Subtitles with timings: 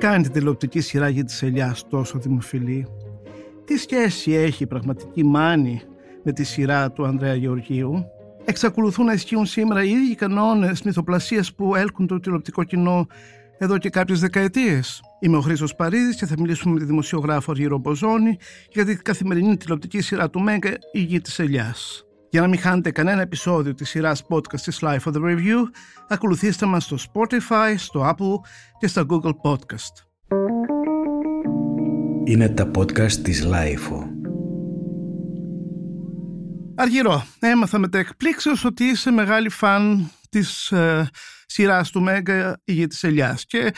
[0.00, 2.86] κάνει την τηλεοπτική σειρά για τη Ελιάς τόσο δημοφιλή;
[3.64, 5.82] Τι σχέση έχει η πραγματική μάνη
[6.22, 8.04] με τη σειρά του Ανδρέα Γεωργίου;
[8.44, 13.06] Εξακολουθούν να ισχύουν σήμερα οι ίδιοι κανόνες μυθοπλασίας που έλκουν το τηλεοπτικό κοινό
[13.58, 17.78] εδώ και κάποιες δεκαετίες; Είμαι ο Χρήστος Παρίδης και θα μιλήσουμε με τη δημοσιογράφο Αργύρο
[17.78, 18.38] Μποζόνη
[18.72, 22.04] για την καθημερινή τηλεοπτική σειρά του Μέγκα «Η Γη της Ελιάς».
[22.30, 25.62] Για να μην χάνετε κανένα επεισόδιο της σειράς podcast της Life of the Review,
[26.08, 28.48] ακολουθήστε μας στο Spotify, στο Apple
[28.78, 29.94] και στο Google Podcast.
[32.24, 34.06] Είναι τα podcast της Life.
[36.74, 41.08] Αργυρό, έμαθα με τα εκπλήξεως ότι είσαι μεγάλη φαν της ε,
[41.46, 43.74] σειράς του Μέγκα «Η Γη της Ελιάς» και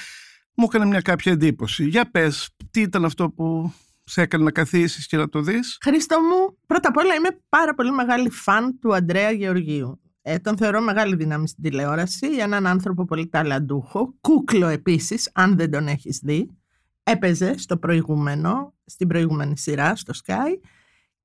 [0.56, 1.84] μου έκανε μια κάποια εντύπωση.
[1.84, 3.72] Για πες, τι ήταν αυτό που
[4.04, 5.78] σε έκανε να καθίσεις και να το δεις.
[5.82, 10.00] Χρήστο μου, πρώτα απ' όλα είμαι πάρα πολύ μεγάλη φαν του Αντρέα Γεωργίου.
[10.22, 15.70] Ε, τον θεωρώ μεγάλη δύναμη στην τηλεόραση, έναν άνθρωπο πολύ ταλαντούχο, κούκλο επίσης, αν δεν
[15.70, 16.50] τον έχεις δει.
[17.02, 20.58] Έπαιζε στο προηγούμενο, στην προηγούμενη σειρά, στο Sky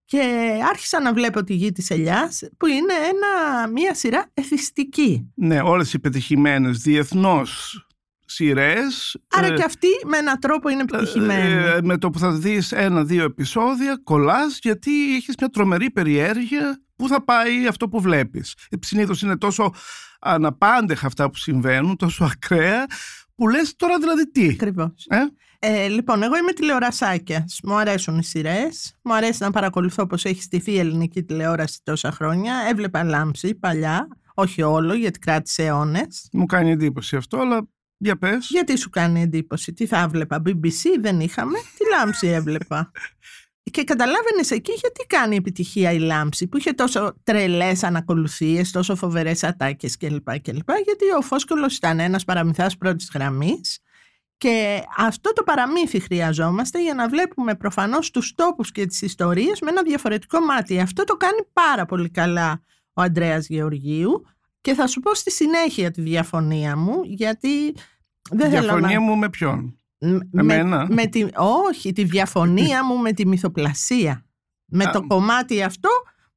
[0.05, 5.31] και άρχισα να βλέπω τη γη της ελιάς που είναι ένα, μια σειρά εθιστική.
[5.35, 7.86] Ναι, όλες οι πετυχημένες διεθνώς
[8.28, 9.17] σειρές.
[9.28, 11.52] Άρα ε, και αυτή με έναν τρόπο είναι επιτυχημένη.
[11.52, 17.08] Ε, με το που θα δεις ένα-δύο επεισόδια, κολλάς γιατί έχεις μια τρομερή περιέργεια πού
[17.08, 18.53] θα πάει αυτό που βλέπεις.
[18.80, 19.73] Συνήθως είναι τόσο
[20.20, 22.86] αναπάντεχα αυτά που συμβαίνουν, τόσο ακραία,
[23.36, 25.05] που λες τώρα δηλαδή τι; Ακριβώς.
[25.09, 25.17] Ε;
[25.59, 27.45] Ε, λοιπόν, εγώ είμαι τηλεορασάκια.
[27.64, 28.95] Μου αρέσουν οι σειρές.
[29.02, 32.53] Μου αρέσει να παρακολουθώ πώς έχει στηθεί η ελληνική τηλεόραση τόσα χρόνια.
[32.70, 34.08] Έβλεπα λάμψη παλιά.
[34.33, 36.30] Όχι όλο, γιατί κράτησε αιώνες.
[36.31, 38.47] Μου κάνει εντύπωση αυτό, αλλά για πες.
[38.49, 42.91] Γιατί σου κάνει εντύπωση, τι θα έβλεπα, BBC δεν είχαμε, τι λάμψη έβλεπα.
[43.71, 49.43] Και καταλάβαινες εκεί γιατί κάνει επιτυχία η λάμψη που είχε τόσο τρελές ανακολουθίες, τόσο φοβερές
[49.43, 50.69] ατάκες κλπ, κλπ.
[50.85, 53.79] Γιατί ο Φόσκολος ήταν ένας παραμυθάς πρώτης γραμμής.
[54.37, 59.69] Και αυτό το παραμύθι χρειαζόμαστε για να βλέπουμε προφανώς τους τόπους και τις ιστορίες με
[59.69, 60.80] ένα διαφορετικό μάτι.
[60.80, 62.61] Αυτό το κάνει πάρα πολύ καλά
[62.93, 64.25] ο Αντρέας Γεωργίου
[64.67, 67.76] και θα σου πω στη συνέχεια τη διαφωνία μου, γιατί
[68.32, 69.80] δεν διαφωνία θέλω μου με ποιον,
[70.32, 70.88] με, μένα.
[70.89, 71.26] Με τη,
[71.67, 74.26] όχι, τη διαφωνία μου με τη μυθοπλασία.
[74.66, 75.89] Με το κομμάτι αυτό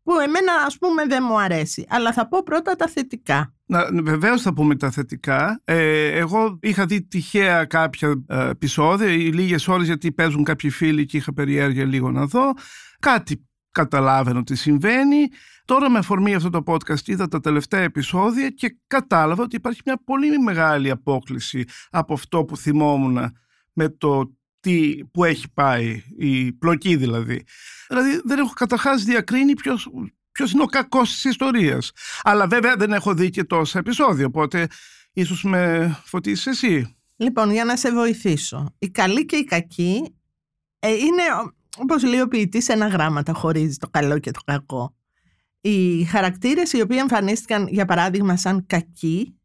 [0.03, 1.87] που εμένα ας πούμε δεν μου αρέσει.
[1.89, 3.55] Αλλά θα πω πρώτα τα θετικά.
[4.03, 5.61] Βεβαίως θα πούμε τα θετικά.
[5.65, 11.17] Ε, εγώ είχα δει τυχαία κάποια ε, επεισόδια, λίγες ώρες γιατί παίζουν κάποιοι φίλοι και
[11.17, 12.53] είχα περιέργεια λίγο να δω.
[13.01, 15.29] Κάτι καταλάβαινε τι συμβαίνει.
[15.65, 20.03] Τώρα με αφορμή αυτό το podcast είδα τα τελευταία επεισόδια και κατάλαβα ότι υπάρχει μια
[20.05, 23.37] πολύ μεγάλη απόκληση από αυτό που θυμόμουν
[23.73, 27.45] με το τι, που έχει πάει, η πλοκή δηλαδή.
[27.89, 29.91] Δηλαδή δεν έχω καταρχάς διακρίνει ποιος,
[30.33, 31.93] ποιος είναι ο κακός της ιστορίας.
[32.23, 34.67] Αλλά βέβαια δεν έχω δει και τόσα επεισόδια, οπότε
[35.13, 36.97] ίσως με φωτίσεις εσύ.
[37.17, 38.75] Λοιπόν, για να σε βοηθήσω.
[38.79, 40.15] Η καλή και η κακή
[40.79, 41.23] ε, είναι,
[41.79, 44.95] όπως λέει ο ποιητής, ένα γράμμα τα χωρίζει το καλό και το κακό.
[45.61, 49.41] Οι χαρακτήρες οι οποίοι εμφανίστηκαν για παράδειγμα σαν κακοί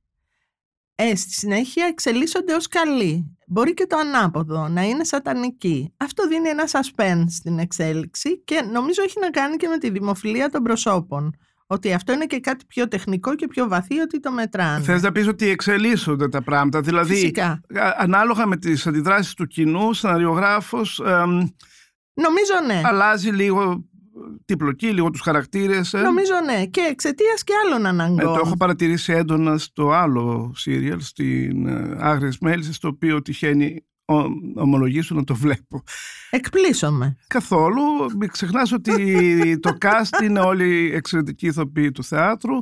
[0.95, 3.37] ε, στη συνέχεια εξελίσσονται ως καλοί.
[3.47, 5.93] Μπορεί και το ανάποδο, να είναι σατανικοί.
[5.97, 10.49] Αυτό δίνει ένα suspense στην εξέλιξη και νομίζω έχει να κάνει και με τη δημοφιλία
[10.49, 11.35] των προσώπων.
[11.67, 14.83] Ότι αυτό είναι και κάτι πιο τεχνικό και πιο βαθύ ότι το μετράνε.
[14.83, 16.81] Θες να πεις ότι εξελίσσονται τα πράγματα.
[16.81, 17.61] Δηλαδή, Φυσικά.
[17.97, 21.01] ανάλογα με τις αντιδράσεις του κοινού, σεναριογράφος...
[22.15, 22.81] Νομίζω ναι.
[22.85, 23.85] Αλλάζει λίγο
[24.45, 25.93] την πλοκή, λίγο τους χαρακτήρες.
[25.93, 26.01] Ε.
[26.01, 26.65] Νομίζω ναι.
[26.65, 28.19] Και εξαιτίας και άλλων αναγκών.
[28.19, 33.85] Ε, το έχω παρατηρήσει έντονα στο άλλο σύριαλ, στην ε, Άγριες Μέλισσες, το οποίο τυχαίνει
[34.55, 35.83] ομολογήσω να το βλέπω.
[36.29, 37.17] Εκπλήσωμαι.
[37.27, 37.81] Καθόλου.
[38.19, 42.55] Μην ξεχνάς ότι το cast είναι όλοι εξαιρετικοί ηθοποιοί του θεάτρου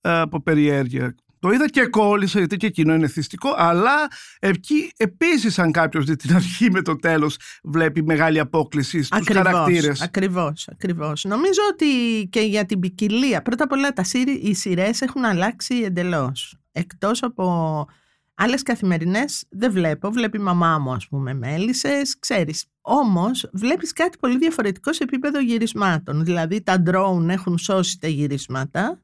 [0.00, 5.58] ε, από περιέργεια το είδα και κόλλησα γιατί και εκείνο είναι θυστικό, αλλά εκεί επίσης
[5.58, 10.00] αν κάποιος δει την αρχή με το τέλος βλέπει μεγάλη απόκληση στους ακριβώς, χαρακτήρες.
[10.00, 11.24] Ακριβώς, ακριβώς.
[11.24, 11.86] Νομίζω ότι
[12.30, 14.04] και για την ποικιλία, πρώτα απ' όλα τα
[14.42, 16.56] οι σειρές έχουν αλλάξει εντελώς.
[16.72, 17.86] Εκτός από
[18.34, 22.64] άλλες καθημερινές δεν βλέπω, βλέπει η μαμά μου ας πούμε μέλισσες, ξέρεις.
[22.80, 26.24] Όμως βλέπεις κάτι πολύ διαφορετικό σε επίπεδο γυρισμάτων.
[26.24, 29.02] Δηλαδή τα drone έχουν σώσει τα γυρίσματα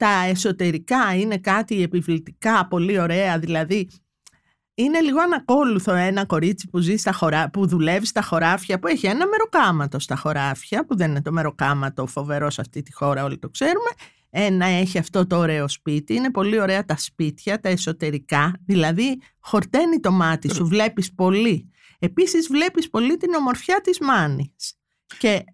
[0.00, 3.88] τα εσωτερικά είναι κάτι επιβλητικά πολύ ωραία, δηλαδή
[4.74, 9.06] είναι λίγο ανακόλουθο ένα κορίτσι που, ζει στα χωρά, που δουλεύει στα χωράφια, που έχει
[9.06, 13.38] ένα μεροκάματο στα χωράφια, που δεν είναι το μεροκάματο φοβερός σε αυτή τη χώρα, όλοι
[13.38, 13.90] το ξέρουμε,
[14.30, 20.00] ένα έχει αυτό το ωραίο σπίτι, είναι πολύ ωραία τα σπίτια, τα εσωτερικά, δηλαδή χορταίνει
[20.00, 21.70] το μάτι σου, βλέπεις πολύ.
[21.98, 24.74] Επίσης βλέπεις πολύ την ομορφιά της μάνης.
[25.18, 25.44] Και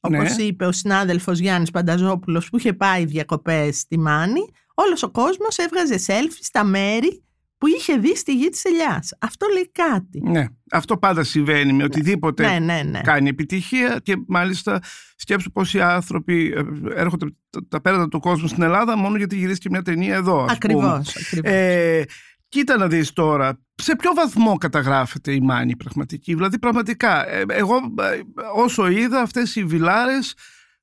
[0.00, 0.42] Όπως ναι.
[0.42, 4.40] είπε ο συνάδελφος Γιάννης Πανταζόπουλος που είχε πάει διακοπές στη Μάνη,
[4.74, 7.24] όλος ο κόσμος έβγαζε selfie στα μέρη
[7.58, 9.12] που είχε δει στη γη της ελιάς.
[9.18, 10.20] Αυτό λέει κάτι.
[10.22, 13.00] Ναι, αυτό πάντα συμβαίνει με οτιδήποτε Ναι, ναι, ναι.
[13.00, 14.80] κάνει επιτυχία και μάλιστα
[15.16, 16.62] σκέψου πόσοι άνθρωποι ε,
[17.00, 20.34] έρχονται τα- τα πέρατα του κόσμου στην Ελλάδα μόνο γιατί γυρίστηκε μια ταινία εδώ.
[20.44, 20.74] ας πούμε.
[20.82, 21.52] Ακριβώς, ακριβώς.
[21.52, 22.04] Ε,
[22.50, 26.34] κοίτα να δεις τώρα, σε ποιο βαθμό καταγράφεται η μάνη πραγματική.
[26.34, 28.20] Δηλαδή πραγματικά, ε, εγώ ε,
[28.54, 30.34] όσο είδα αυτές οι βιλάρες,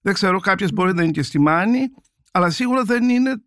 [0.02, 1.80] δεν ξέρω κάποιες μπορεί να είναι και στη μάνη,
[2.32, 3.44] αλλά σίγουρα δεν είναι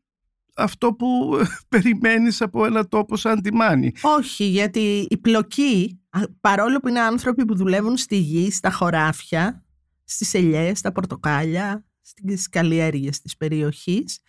[0.55, 1.45] αυτό που ε,
[1.77, 3.93] περιμένεις από ένα τόπο σαν τη μάνη.
[4.01, 9.65] Όχι, γιατί η πλοκή, α, παρόλο που είναι άνθρωποι που δουλεύουν στη γη, στα χωράφια,
[10.05, 14.21] στις ελιές, στα πορτοκάλια, στις καλλιέργειες της περιοχής,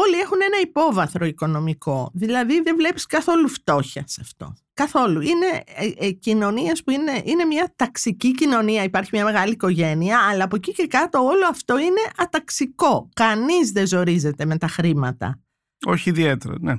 [0.00, 2.10] όλοι έχουν ένα υπόβαθρο οικονομικό.
[2.14, 4.54] Δηλαδή δεν βλέπεις καθόλου φτώχεια σε αυτό.
[4.74, 5.20] Καθόλου.
[5.20, 8.82] Είναι ε, ε, κοινωνίες που είναι, είναι μια ταξική κοινωνία.
[8.82, 13.08] Υπάρχει μια μεγάλη οικογένεια, αλλά από εκεί και κάτω όλο αυτό είναι αταξικό.
[13.14, 15.40] Κανείς δεν ζορίζεται με τα χρήματα.
[15.86, 16.72] Όχι ιδιαίτερα, ναι.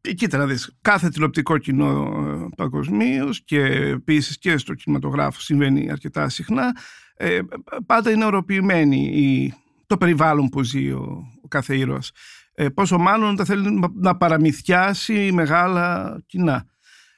[0.00, 2.12] Ε, Κοίτα να δεις, κάθε τηλεοπτικό κοινό
[2.56, 6.76] παγκοσμίως και επίσης και στο κινηματογράφο συμβαίνει αρκετά συχνά.
[7.16, 7.40] Ε,
[7.86, 9.54] πάντα είναι οροποιημένη η,
[9.86, 12.10] το περιβάλλον που ζει ο, ο κάθε ήρωας.
[12.58, 16.64] Ε, πόσο μάλλον όταν θέλει να- να παραμυθιάσει μεγάλα κοινά.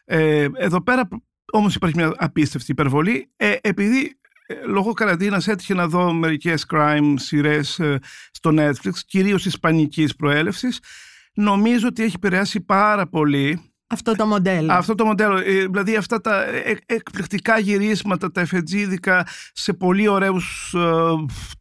[0.05, 1.09] Ε, εδώ πέρα
[1.53, 7.15] όμως υπάρχει μια απίστευτη υπερβολή ε, επειδή ε, λόγω καραντίνας έτυχε να δω μερικές crime
[7.17, 7.99] σειρές ε,
[8.31, 10.81] στο Netflix κυρίως ισπανικής προέλευσης
[11.35, 14.73] νομίζω ότι έχει επηρεάσει πάρα πολύ Αυτό το μοντέλο.
[14.73, 15.37] αυτό το μοντέλο.
[15.37, 20.81] Ε, Δηλαδή αυτά τα ε- εκπληκτικά γυρίσματα, τα εφετζίδικα σε πολύ ωραίους ε,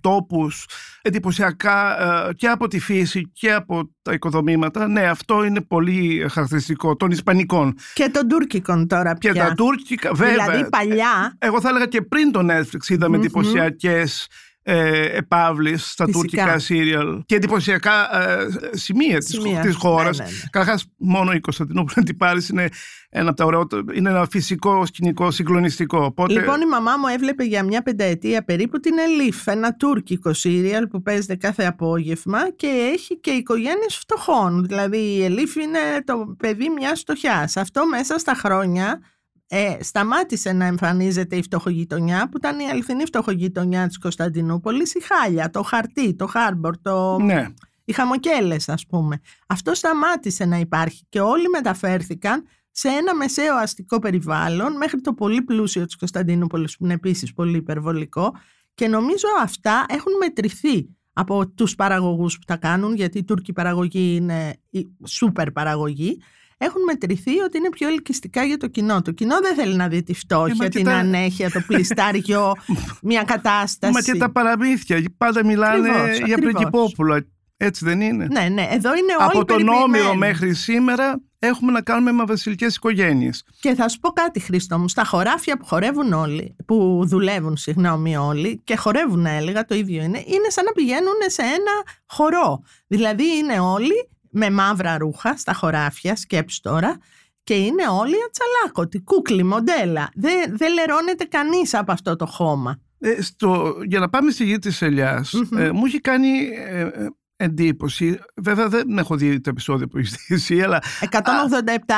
[0.01, 0.65] τόπους,
[1.01, 4.87] εντυπωσιακά ε, και από τη φύση και από τα οικοδομήματα.
[4.87, 7.75] Ναι, αυτό είναι πολύ χαρακτηριστικό των Ισπανικών.
[7.93, 9.47] Και των Τούρκικων τώρα Και πια.
[9.47, 10.45] τα τουρκικά, βέβαια.
[10.45, 13.23] Δηλαδή παλιά Εγώ θα έλεγα και πριν το Netflix είδαμε Μμμ.
[13.23, 14.27] εντυπωσιακές
[14.69, 16.21] ε, επαύλεις στα Φυσικά.
[16.21, 19.59] τουρκικά σύριαλ και εντυπωσιακά ε, σημεία, της, Σημεία.
[19.61, 20.17] της χώρας.
[20.17, 20.37] Ναι, ναι, ναι.
[20.49, 22.69] Καταρχάς, μόνο η Κωνσταντινούπολη Αντιπάρης είναι
[23.09, 26.03] ένα από τα ωραιότερα, είναι ένα φυσικό σκηνικό συγκλονιστικό.
[26.03, 30.87] Οπότε, Λοιπόν, η μαμά μου έβλεπε για μια πενταετία περίπου την Ελίφ, ένα τουρκικό σύριαλ
[30.87, 34.65] που παίζεται κάθε απόγευμα και έχει και οικογένειες φτωχών.
[34.65, 37.57] Δηλαδή η Ελίφ είναι το παιδί μιας φτωχιάς.
[37.57, 38.99] Αυτό μέσα στα χρόνια
[39.47, 45.49] ε, σταμάτησε να εμφανίζεται η φτωχογειτονιά που ήταν η αληθινή φτωχογειτονιά της Κωνσταντινούπολης, η Χάλια,
[45.49, 47.17] το χαρτί, το χάρμπορ, το...
[47.17, 47.47] ναι,
[47.85, 49.19] οι χαμοκέλες ας πούμε.
[49.47, 55.41] Αυτό σταμάτησε να υπάρχει και όλοι μεταφέρθηκαν σε ένα μεσαίο αστικό περιβάλλον μέχρι το πολύ
[55.41, 58.33] πλούσιο της Κωνσταντινούπολης που είναι επίσης πολύ υπερβολικό.
[58.73, 64.15] Και νομίζω αυτά έχουν μετρηθεί από τους παραγωγούς που τα κάνουν γιατί η Τούρκη παραγωγή
[64.15, 66.17] είναι η σούπερ παραγωγή
[66.57, 69.01] έχουν μετρηθεί ότι είναι πιο ελκυστικά για το κοινό.
[69.01, 71.63] Το κοινό δεν θέλει να δει τη φτώχεια, Ε, μα και την τα- ανέχεια, το
[71.67, 72.51] πλιστάριο,
[73.01, 73.93] μια κατάσταση.
[73.93, 75.03] μα και τα παραμύθια.
[75.17, 76.53] Πάντα μιλάνε Ακριβώς, για ακριβώς.
[76.53, 77.25] πριγκυπόπουλα.
[77.59, 79.83] Έτσι δεν είναι; Ναι, ναι, εδώ είναι όλοι Από τον περιποιημένοι.
[79.83, 83.43] Όμηρο μέχρι σήμερα έχουμε να κάνουμε με βασιλικές οικογένειες.
[83.59, 84.87] Και θα σου πω κάτι, Χρήστο μου.
[84.89, 90.17] Στα χωράφια που χορεύουν όλοι, που δουλεύουν, συγγνώμη, όλοι, και χορεύουν, έλεγα, το ίδιο είναι,
[90.17, 91.71] είναι σαν να πηγαίνουν σε ένα
[92.07, 92.63] χορό.
[92.87, 96.97] Δηλαδή είναι όλοι με μαύρα ρούχα στα χωράφια, σκέψου τώρα,
[97.43, 100.09] και είναι όλοι ατσαλάκωτοι, κούκλοι, μοντέλα.
[100.15, 102.79] Δεν, δεν λερώνεται κανείς από αυτό το χώμα.
[102.99, 105.57] Ε, στο, για να πάμε στη γη της ελιας Μμμ.
[105.57, 106.27] ε, μου έχει κάνει
[106.69, 108.19] ε, ε, εντύπωση.
[108.35, 111.09] Βέβαια δεν έχω δει τα επεισόδια που έχεις δει εσύ, αλλά 187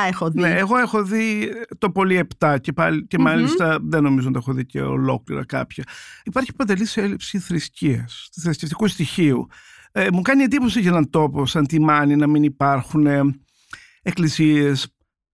[0.08, 0.40] έχω δει.
[0.40, 3.24] ναι, εγώ έχω δει το πολύ 7 και, πάλι, και Μμμ.
[3.26, 5.84] μάλιστα δεν νομίζω να τα έχω δει και ολόκληρα κάποια.
[6.24, 9.48] Υπάρχει παντελής έλλειψη θρησκείας, θρησκευτικού στοιχείου.
[9.92, 13.22] Ε, μου κάνει εντύπωση για έναν τόπο σαν τη Μάνη να μην υπάρχουν ε,
[14.02, 14.88] εκκλησίες,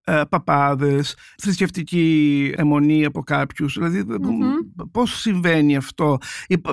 [0.07, 3.73] ε, παπάδες, θρησκευτική αιμονή από κάποιους.
[3.73, 4.53] Δηλαδή Μμμ.
[4.91, 6.67] πώς συμβαίνει αυτό; Υπ-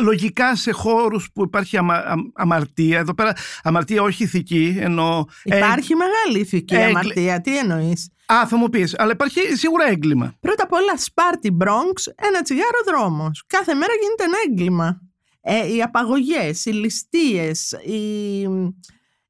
[0.00, 5.26] Λογικά σε χώρους που υπάρχει αμα- αμ- αμαρτία, εδώ πέρα αμαρτία όχι ηθική, ενώ...
[5.44, 7.40] Υπάρχει μεγάλη ηθική έγκλη- αμαρτία.
[7.40, 10.34] Τι εννοείς; Α, θα μου πεις, αλλά υπάρχει σίγουρα έγκλημα.
[10.40, 13.44] Πρώτα απ' όλα, Σπάρτι Bronx, ένα τσιγάρο δρόμος.
[13.46, 15.00] Κάθε μέρα γίνεται ένα έγκλημα.
[15.46, 18.46] Ε, οι απαγωγές, οι ληστείες, οι...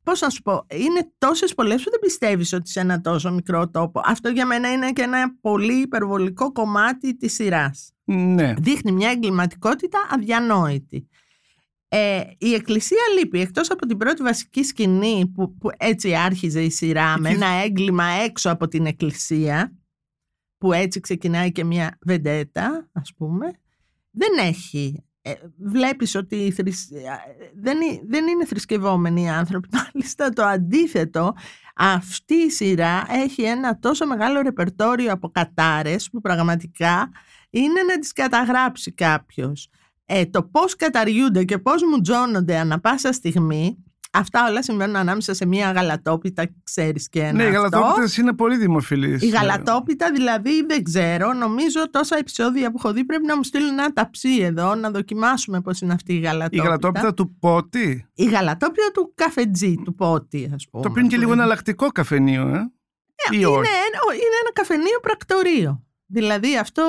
[0.02, 3.70] Πώς να σου πω, είναι τόσες πολλές που δεν πιστεύεις ότι σε ένα τόσο μικρό
[3.70, 4.00] τόπο.
[4.04, 7.92] Αυτό για μένα είναι και ένα πολύ υπερβολικό κομμάτι της σειράς.
[8.04, 8.54] Ναι.
[8.58, 11.08] Δείχνει μια εγκληματικότητα αδιανόητη.
[11.88, 16.70] Ε, η εκκλησία λείπει, εκτός από την πρώτη βασική σκηνή που, που έτσι άρχιζε η
[16.70, 19.76] σειρά με Εκεί- ένα έγκλημα έξω από την εκκλησία
[20.58, 23.46] που έτσι ξεκινάει και μια βεντέτα ας πούμε
[24.10, 27.00] δεν έχει ε, βλέπεις ότι οι θρησκ- ε,
[27.54, 31.34] δεν, είναι, δεν είναι θρησκευόμενοι οι άνθρωποι μάλιστα το αντίθετο
[31.74, 37.10] αυτή η σειρά έχει ένα τόσο μεγάλο ρεπερτόριο από κατάρες που πραγματικά
[37.50, 39.68] είναι να τις καταγράψει κάποιος.
[40.06, 43.83] Ε, το πώς καταριούνται και πώς μου τζώνονται ανα πάσα στιγμή
[44.14, 47.32] αυτά όλα συμβαίνουν ανάμεσα σε μια γαλατόπιτα, ξέρεις και ένα.
[47.32, 47.60] Ναι, οι αυτό.
[47.60, 49.22] γαλατόπιτες είναι πολύ δημοφιλείς.
[49.22, 51.32] Η γαλατόπιτα δηλαδή δεν ξέρω.
[51.32, 55.60] Νομίζω τόσα επεισόδια που έχω δει πρέπει να μου στείλουν ένα ταψί εδώ να δοκιμάσουμε
[55.60, 56.62] πώς είναι αυτή η Η γαλατόπιτα.
[56.62, 58.06] γαλατόπιτα του πότη.
[58.14, 60.82] Η γαλατόπιτα του καφετζή, του πότη ας πούμε.
[60.82, 61.42] Το οποίο είναι και που λίγο είναι.
[61.42, 62.70] εναλλακτικό καφενείο, ε.
[63.30, 65.82] Ή είναι, όχι; ένα, είναι ένα καφενείο πρακτορείο.
[66.06, 66.82] Δηλαδή αυτό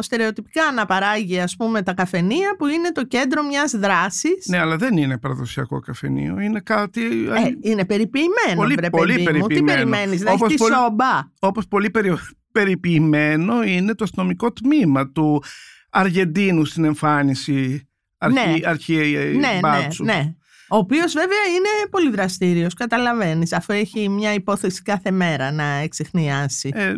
[0.00, 4.46] στερεοτυπικά αναπαράγει ας πούμε τα καφενεία που είναι το κέντρο μιας δράσης.
[4.48, 6.40] Ναι, αλλά δεν είναι παραδοσιακό καφενείο.
[6.40, 7.02] Είναι κάτι.
[7.28, 9.46] Ε, είναι περιποιημένο, Πολύ- βρε πολύ παιδί μου.
[9.46, 9.90] Τι περιποιημένο.
[9.90, 11.30] περιμένεις, να έχει Όπως τη πολύ- σόμπα.
[11.38, 12.14] Όπως πολύ περι...
[12.52, 15.42] περιποιημένο είναι το αστυνομικό τμήμα του
[15.90, 18.54] Αργεντίνου στην εμφάνιση αρχή, Ναι.
[18.68, 20.04] αρχή ε, ναι, ναι, μπάτσου.
[20.04, 20.34] ναι.
[20.72, 26.70] Ο οποίος βέβαια είναι πολύ δραστήριος, καταλαβαίνεις, αφού έχει μια υπόθεση κάθε μέρα να εξεχνιάσει.
[26.74, 26.92] Ε,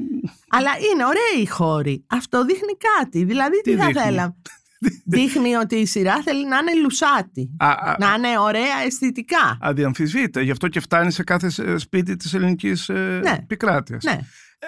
[0.49, 2.04] Αλλά είναι ωραίοι οι χώροι.
[2.09, 3.25] Αυτό δείχνει κάτι.
[3.25, 4.37] Δηλαδή, τι, Τι θα δείχνει; θέλαμε;
[5.16, 7.50] δείχνει ότι η σειρά θέλει να είναι λουσάτη.
[7.59, 9.59] α, α, Να είναι ωραία αισθητικά.
[9.61, 10.40] αδιαμφισβήτητα.
[10.40, 13.31] Γι' αυτό και φτάνει σε κάθε ε, σπίτι της ελληνικής ε, Ναι.
[13.43, 14.04] επικράτειας.
[14.04, 14.19] Ναι.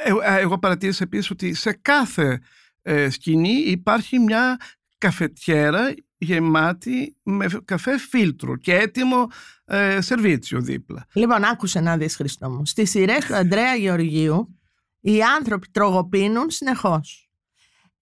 [0.05, 2.41] Ε, ε, εγώ παρατήρησα επίσης ότι σε κάθε
[2.83, 4.57] ε, σκηνή υπάρχει μια
[4.99, 9.27] καφετιέρα γεμάτη με καφέ φίλτρο και έτοιμο
[9.65, 11.07] ε, σερβίτσιο δίπλα.
[11.13, 12.67] Λοιπόν, άκουσε να δεις Χριστό μου.
[12.67, 14.59] Στις σειρές του Αντρέα Γεωργίου
[15.01, 17.31] οι άνθρωποι τρογοπίνουν συνεχώς.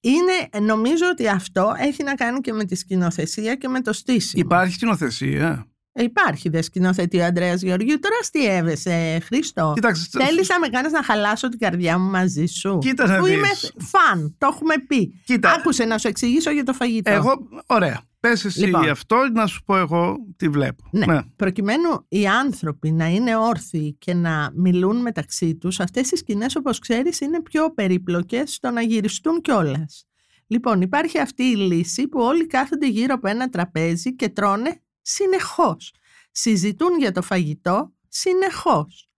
[0.01, 4.43] Είναι, νομίζω ότι αυτό έχει να κάνει και με τη σκηνοθεσία και με το στήσιμο.
[4.47, 5.67] Υπάρχει σκηνοθεσία.
[5.97, 7.99] Ε, Υπάρχει, δεν σκηνοθετεί ο Αντρέας Γεωργίου.
[7.99, 12.79] Τώρα αστείευεσαι, Χρήστο; Κοίταξε, Θέλεις να με κάνεις να χαλάσω την καρδιά μου μαζί σου;
[12.79, 13.35] Κοίτα να Που δεις.
[13.35, 13.49] είμαι
[13.79, 15.23] φαν, το έχουμε πει.
[15.25, 15.53] Κοίτα.
[15.53, 17.11] Άκουσε να σου εξηγήσω για το φαγητό.
[17.11, 17.33] Εγώ,
[17.67, 18.01] ωραία.
[18.21, 18.89] Πες εσύ Λοιπόν.
[18.89, 20.85] αυτό, να σου πω εγώ τι βλέπω.
[20.91, 21.23] Ναι.
[21.37, 26.79] Προκειμένου οι άνθρωποι να είναι όρθιοι και να μιλούν μεταξύ τους, αυτές οι σκηνές όπως
[26.79, 30.07] ξέρεις είναι πιο περίπλοκες στο να γυριστούν κιόλας.
[30.47, 35.93] Λοιπόν, υπάρχει αυτή η λύση που όλοι κάθονται γύρω από ένα τραπέζι και τρώνε συνεχώς.
[36.31, 39.09] Συζητούν για το φαγητό συνεχώς.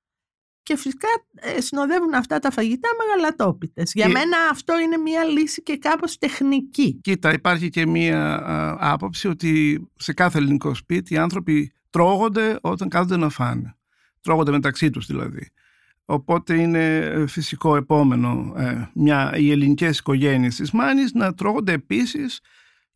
[0.62, 3.90] Και φυσικά ε, συνοδεύουν αυτά τα φαγητά με γαλατόπιτες.
[3.94, 6.98] Για Και- μένα αυτό είναι μια λύση και κάπως τεχνική.
[7.02, 12.88] Κοίτα, υπάρχει και μία α, άποψη ότι σε κάθε ελληνικό σπίτι οι άνθρωποι τρώγονται όταν
[12.88, 13.76] κάθονται να φάνε.
[14.20, 15.50] Τρώγονται μεταξύ τους δηλαδή.
[16.04, 22.40] Οπότε είναι ε, φυσικό επόμενο ε, μια, οι ελληνικές οικογένειες της Μάνης να τρώγονται επίσης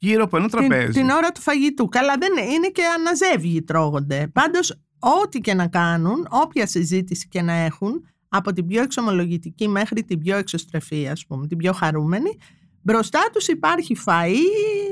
[0.01, 0.85] γύρω από ένα τραπέζι.
[0.85, 1.89] Την, την ώρα του φαγητού.
[1.89, 4.31] Καλά δεν είναι, είναι και αναζεύγοι τρώγονται.
[4.33, 10.05] Πάντως ό,τι και να κάνουν, όποια συζήτηση και να έχουν, από την πιο εξομολογητική μέχρι
[10.05, 12.39] την πιο εξωστρεφή, ας πούμε, την πιο χαρούμενη,
[12.83, 14.37] μπροστά τους υπάρχει φαΐ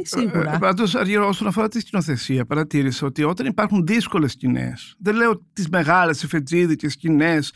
[0.02, 0.54] σίγουρα.
[0.54, 5.46] Ε, Πάντως, Αργύρο, όσον αφορά τη σκηνοθεσία, παρατήρησα ότι όταν υπάρχουν δύσκολες σκηνές, δεν λέω
[5.52, 7.52] τις μεγάλες εφετζίδικες σκηνές,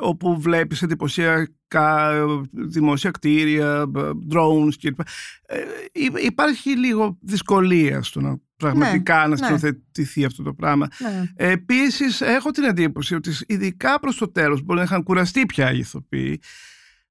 [0.00, 5.00] όπου βλέπεις εντυπωσιακά ε, δημόσια κτίρια, ε, drones κλπ.
[5.46, 5.58] Ε,
[5.92, 9.36] υ- υπάρχει λίγο δυσκολία στο να πραγματικά να ναι.
[9.36, 10.88] σκηνοθετηθεί αυτό το πράγμα.
[10.98, 11.22] Ναι.
[11.36, 15.78] Επίσης, έχω την εντύπωση ότι ειδικά προς το τέλος μπορεί να είχαν κουραστεί πια οι
[15.78, 16.40] ηθοποιοί.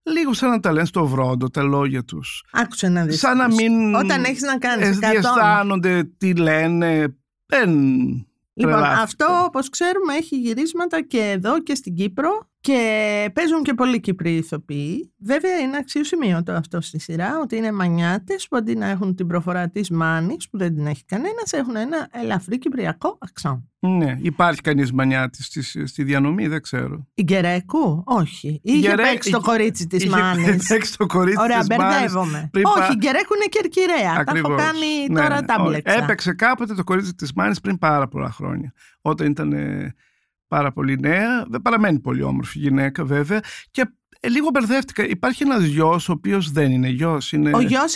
[0.03, 2.43] Λίγο σαν να τα λένε στο βρόντο τα λόγια τους.
[2.51, 3.19] Άκουσε να δεις.
[3.19, 4.97] Σαν να μην Όταν έχεις να κάνεις ε, 100.
[5.11, 7.15] διαισθάνονται τι λένε.
[7.45, 7.69] Δεν
[8.53, 9.03] Λοιπόν, τρελάθηκαν.
[9.03, 14.35] αυτό όπως ξέρουμε έχει γυρίσματα και εδώ και στην Κύπρο και παίζουν και πολλοί Κύπροι
[14.35, 15.13] ηθοποιοί.
[15.19, 19.69] Βέβαια είναι αξιοσημείωτο αυτό στη σειρά ότι είναι μανιάτες που αντί να έχουν την προφορά
[19.69, 23.63] της Μάνης που δεν την έχει κανένας έχουν ένα ελαφρύ κυπριακό αξόν.
[23.81, 27.07] Ναι, υπάρχει κανείς μανιάτης στη, στη διανομή, δεν ξέρω.
[27.13, 28.59] Η Γκερέκου, όχι.
[28.63, 30.67] Είχε Γκερέ- παίξει το είχε- κορίτσι της Είχε Μάνης.
[30.67, 32.49] παίξει το κορίτσι Ωραία, της Μάνης μπερδεύομαι.
[32.51, 33.97] πριν πα- Όχι, η Γκερέκου είναι κερκυραία.
[33.97, 34.61] Τα έχω Ακριβώς.
[34.63, 35.45] κάνει Ναι, τώρα ναι.
[35.47, 36.03] τα Όχι, μπλέξα.
[36.03, 38.73] Έπαιξε κάποτε το κορίτσι της Μάνης πριν πάρα πολλά χρόνια.
[39.01, 39.95] Όταν ήταν ε,
[40.49, 41.45] πάρα πολύ νέα.
[41.49, 43.39] Δεν παραμένει πολύ όμορφη γυναίκα βέβαια.
[43.71, 43.85] Και
[44.19, 45.07] ε, λίγο μπερδεύτηκα.
[45.07, 47.31] Υπάρχει ένας γιος ο οποίος δεν είναι γιος.
[47.31, 47.51] Είναι...
[47.53, 47.95] Ο γιος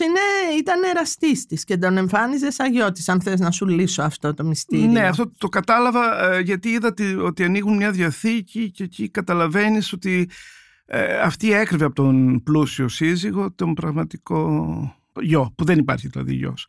[0.59, 4.33] ήταν εραστή τη και τον εμφάνιζε σαν γιο της, αν θες να σου λύσω αυτό
[4.33, 4.91] το μυστήριο.
[4.91, 9.93] Ναι, αυτό το κατάλαβα ε, γιατί είδα τι- ότι ανοίγουν μια διαθήκη και εκεί καταλαβαίνεις
[9.93, 10.29] ότι
[10.85, 16.67] ε, αυτή έκρυβε από τον πλούσιο σύζυγο τον πραγματικό γιο, που δεν υπάρχει δηλαδή γιος.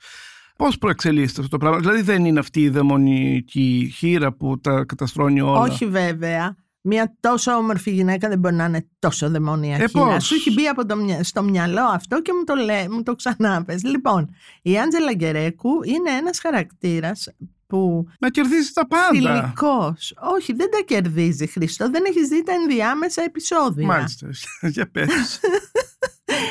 [0.58, 5.40] Πώς προεξελίσσεται αυτό το πράγμα, δηλαδή δεν είναι αυτή η δαιμονική χείρα που τα καταστρώνει
[5.40, 6.56] όλα; Όχι βέβαια.
[6.87, 10.04] Μια τόσο όμορφη γυναίκα δεν μπορεί να είναι τόσο δαιμόνια Ε, χείρα.
[10.14, 13.02] πώς; Σου έχει μπει από το, μυα- στο μυαλό αυτό και μου το, λέ, μου
[13.02, 13.82] το ξανά πες.
[13.84, 14.30] Λοιπόν,
[14.62, 17.28] η Άντζελα Γκερέκου είναι ένας χαρακτήρας
[17.66, 19.06] που Να κερδίζει τα πάντα.
[19.12, 20.14] φιλικός.
[20.37, 21.90] Όχι, δεν τα κερδίζει, Χριστό.
[21.90, 23.87] Δεν έχεις δει τα ενδιάμεσα επεισόδια.
[23.87, 24.28] Μάλιστα,
[24.75, 25.08] για πες.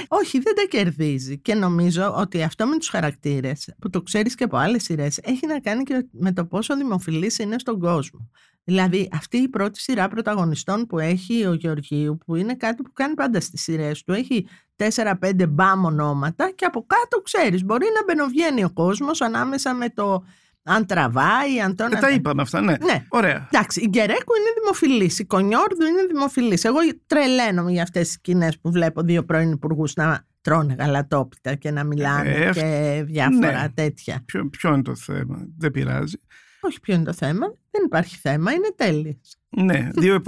[0.07, 1.39] Όχι, δεν τα κερδίζει.
[1.39, 5.47] Και νομίζω ότι αυτό με τους χαρακτήρες, που το ξέρεις και από άλλες σειρές, έχει
[5.47, 8.29] να κάνει και με το πόσο δημοφιλής είναι στον κόσμο.
[8.63, 13.13] Δηλαδή, αυτή η πρώτη σειρά πρωταγωνιστών που έχει ο Γεωργίου, που είναι κάτι που κάνει
[13.13, 18.63] πάντα στις σειρές του, έχει 4-5 μπαμ ονόματα και από κάτω ξέρεις, μπορεί να μπαινοβγαίνει
[18.63, 20.23] ο κόσμος ανάμεσα με το
[20.63, 21.93] αν τραβάει, αν τον...
[21.93, 22.75] Ε, τα είπαμε αυτά, ναι.
[22.83, 23.05] Ναι.
[23.09, 23.47] Ωραία.
[23.51, 25.19] Εντάξει, η Γκερέκου είναι δημοφιλής.
[25.19, 26.63] Η Κονιόρδου είναι δημοφιλής.
[26.63, 26.77] Εγώ
[27.07, 31.83] τρελαίνομαι για αυτές τις σκηνές που βλέπω δύο πρώην υπουργούς να τρώνε γαλατόπιτα και να
[31.83, 33.69] μιλάνε Ε, και διάφορα ναι.
[33.73, 34.23] τέτοια.
[34.25, 36.17] Ποιο, ποιο είναι το θέμα, δεν πειράζει.
[36.65, 37.45] Όχι, ποιο είναι το θέμα.
[37.71, 38.51] Δεν υπάρχει θέμα.
[38.51, 39.17] Είναι τέλειε.
[39.49, 40.21] Ναι, δύο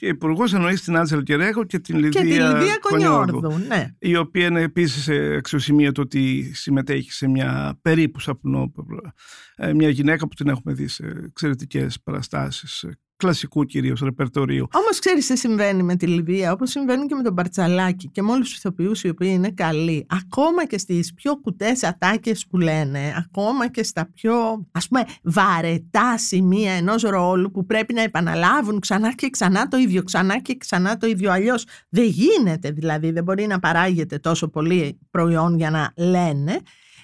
[0.00, 3.66] υπουργούς εννοείς την Άντζελ Κερέχο και την Λιδία, Και τη Λιδία Κονιόρδου, Κονιόρδου.
[3.66, 3.86] Ναι.
[3.98, 9.14] Η οποία είναι επίσης εξωσημείωτο ότι συμμετέχει σε μια περίπου σαπνόπαυλα.
[9.56, 12.84] Ε, Μια γυναίκα που την έχουμε δει σε εξαιρετικές παραστάσεις
[13.20, 14.68] κλασικού κυρίως ρεπερτορίου.
[14.72, 18.32] Όμως ξέρεις τι συμβαίνει με τη Λιβύα, όπως συμβαίνει και με τον Παρτσαλάκη και με
[18.32, 20.06] όλους τους ηθοποιούς οι οποίοι είναι καλοί.
[20.08, 26.18] Ακόμα και στις πιο κουτές ατάκες που λένε, ακόμα και στα πιο ας πούμε βαρετά
[26.18, 30.96] σημεία ενός ρόλου που πρέπει να επαναλάβουν ξανά και ξανά το ίδιο, ξανά και ξανά
[30.96, 31.32] το ίδιο.
[31.32, 36.60] Αλλιώς δεν γίνεται δηλαδή, δεν μπορεί να παράγεται τόσο πολύ προϊόν για να λένε.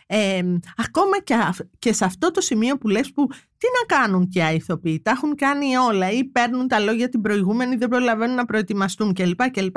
[0.08, 0.42] Ε,
[0.76, 4.48] ακόμα και, αυ- και σε αυτό το σημείο που λες που τι να κάνουν και
[4.52, 8.44] οι ηθοποιοί, τα έχουν κάνει όλα ή παίρνουν τα λόγια την προηγούμενη, δεν προλαβαίνουν να
[8.44, 9.50] προετοιμαστούν κλπ.
[9.50, 9.76] κλπ.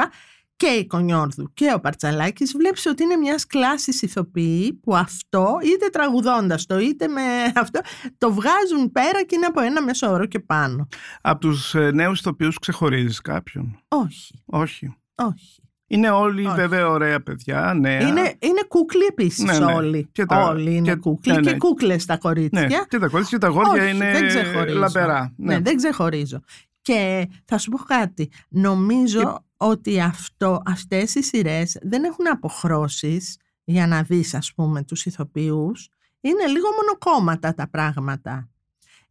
[0.55, 5.87] Και η Κονιόρδου και ο Παρτσαλάκης βλέπεις ότι είναι μιας κλάσης ηθοποιοί που αυτό είτε
[5.91, 7.21] τραγουδώντας το είτε με
[7.63, 7.79] αυτό
[8.17, 10.87] το βγάζουν πέρα και είναι από ένα μέσο όρο και πάνω.
[11.21, 14.95] Από τους νέους ηθοποιούς ξεχωρίζεις κάποιον; Όχι, Όχι.
[15.15, 15.61] όχι.
[15.91, 16.55] Είναι όλοι Όχι.
[16.55, 17.99] βέβαια ωραία παιδιά, νέα.
[18.07, 19.73] Είναι, είναι κούκλοι επίσης Ναι, ναι.
[19.73, 20.09] όλοι.
[20.11, 21.51] Και τα- όλοι είναι και- κούκλοι ναι, ναι.
[21.51, 22.67] και κούκλες τα κορίτσια.
[22.67, 24.77] Ναι, και τα κορίτσια και τα γόρια Όχι, είναι δεν ξεχωρίζω.
[24.79, 25.33] λαμπερά.
[25.37, 25.59] Ναι.
[25.59, 26.39] δεν ξεχωρίζω.
[26.81, 28.31] Και θα σου πω κάτι.
[28.49, 35.05] Νομίζω ότι αυτό, αυτές οι σειρές δεν έχουν αποχρώσεις για να δεις ας πούμε τους
[35.05, 35.89] ηθοποιούς.
[36.21, 38.49] Είναι λίγο μονοκόμματα τα πράγματα.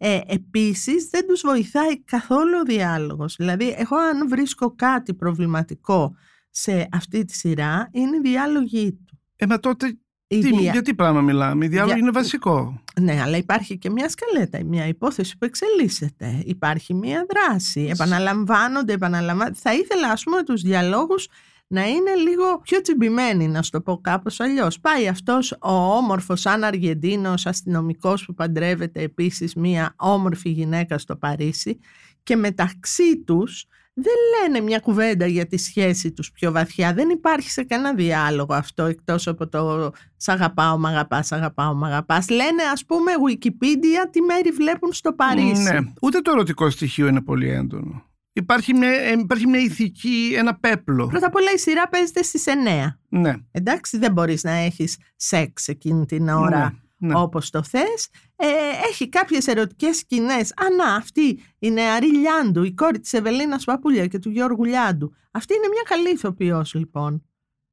[0.00, 3.34] Ε, επίσης δεν τους βοηθάει καθόλου ο διάλογος.
[3.36, 6.14] Δηλαδή εγώ αν βρίσκω κάτι προβληματικό
[6.60, 9.18] σε αυτή τη σειρά είναι η διάλογη του.
[9.36, 9.86] Ε, μα τότε
[10.26, 11.64] Η τι, δια- για τι πράγμα μιλάμε.
[11.64, 12.82] Η διάλογη Για- είναι βασικό.
[13.00, 16.42] Ναι, αλλά υπάρχει και μια σκαλέτα, μια υπόθεση που εξελίσσεται.
[16.44, 17.80] Υπάρχει μια δράση.
[17.90, 19.58] Επαναλαμβάνονται, επαναλαμβάνονται.
[19.62, 21.28] Θα ήθελα, ας πούμε, τους διαλόγους
[21.66, 24.80] να είναι λίγο πιο τσιμπημένοι, να σου το πω κάπως αλλιώς.
[24.80, 31.78] Πάει αυτός ο όμορφος σαν Αργεντίνος αστυνομικός που παντρεύεται επίσης μια όμορφη γυναίκα στο Παρίσι
[32.22, 33.66] και μεταξύ τους
[34.00, 36.94] δεν λένε μια κουβέντα για τη σχέση τους πιο βαθιά.
[36.94, 41.74] Δεν υπάρχει σε κανένα διάλογο αυτό εκτός από το «Σ' αγαπάω, μ' αγαπάς, σ' αγαπάω,
[41.74, 42.28] μ' αγαπάς».
[42.28, 45.62] Λένε ας πούμε Wikipedia τι μέρη βλέπουν στο Παρίσι.
[45.62, 45.78] Ναι.
[46.02, 48.02] Ούτε το ερωτικό στοιχείο είναι πολύ έντονο.
[48.32, 51.06] Υπάρχει μια, ε, υπάρχει μια ηθική, ένα πέπλο.
[51.06, 52.98] Πρώτα απ' όλα η σειρά παίζεται στις 9.
[53.08, 53.34] Ναι.
[53.50, 56.87] Εντάξει, δεν μπορείς να έχεις σεξ εκείνη την ώρα ναι.
[57.14, 58.08] Όπως το θες.
[58.36, 58.46] Ε,
[58.88, 60.50] έχει κάποιες ερωτικές σκηνές.
[60.50, 65.12] Α, να, αυτή η νεαρή Λιάντου, η κόρη της Ευελίνας Παπούλια και του Γιώργου Λιάντου.
[65.30, 67.22] Αυτή είναι μια καλή ηθοποιός λοιπόν.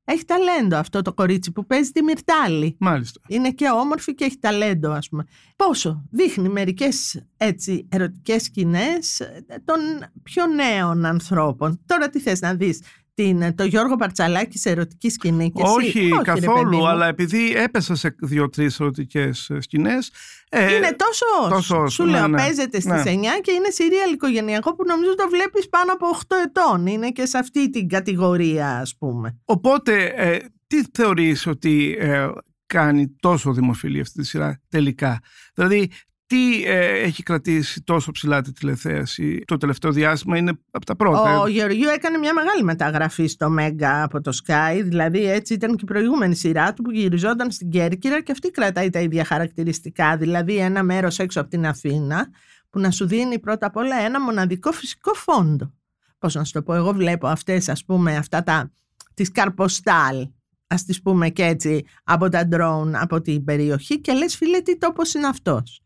[0.07, 2.75] Έχει ταλέντο αυτό το κορίτσι που παίζει τη Μυρτάλη.
[2.79, 3.19] Μάλιστα.
[3.27, 5.23] Είναι και όμορφη και έχει ταλέντο ας πούμε.
[5.55, 9.77] Πόσο δείχνει μερικές έτσι ερωτικές σκηνές ε, των
[10.23, 11.81] πιο νέων ανθρώπων.
[11.85, 12.81] Τώρα τι θες να δεις
[13.15, 16.87] την, το Γιώργο Παρτσαλάκης σε ερωτική σκηνή και εσύ; Όχι, ρε καθόλου, παιδί μου.
[16.87, 20.11] αλλά επειδή έπεσα σε δύο-τρεις ερωτικές σκηνές.
[20.49, 21.49] Ε, είναι τόσος όσο.
[21.49, 22.37] τόσος όσο, Σου ναι, λέω, ναι.
[22.37, 23.11] παίζεται στις Ναι.
[23.11, 26.85] 9 και είναι σύριαλ οικογενειακό που νομίζω το βλέπεις πάνω από 8 ετών.
[26.87, 29.37] Είναι και σε αυτή την κατηγορία, ας πούμε.
[29.45, 32.27] Οπότε, ε, τι θεωρείς ότι ε,
[32.65, 35.19] κάνει τόσο δημοφιλή αυτή τη σειρά τελικά;
[35.53, 35.91] Δηλαδή,
[36.27, 41.39] τι ε, έχει κρατήσει τόσο ψηλά τη τηλεθέαση το τελευταίο διάστημα; Είναι από τα πρώτα.
[41.39, 45.81] Ο Γεωργίου έκανε μια μεγάλη μεταγραφή στο Μέγκα από το Sky, δηλαδή έτσι ήταν και
[45.81, 50.57] η προηγούμενη σειρά του που γυριζόταν στην Κέρκυρα και αυτή κρατάει τα ίδια χαρακτηριστικά, δηλαδή
[50.57, 52.27] ένα μέρος έξω από την Αθήνα
[52.69, 55.73] που να σου δίνει πρώτα απ' όλα ένα μοναδικό φυσικό φόντο.
[56.19, 58.71] Πώς να σου το πω, εγώ βλέπω αυτές ας πούμε αυτά τα,
[59.13, 60.27] τις καρποστάλ,
[60.67, 64.77] ας τις πούμε και έτσι από τα drone από την περιοχή και λες φίλε τι
[64.77, 65.84] τόπος είναι αυτός.